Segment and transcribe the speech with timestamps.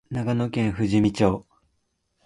[0.09, 1.45] 長野県富士見町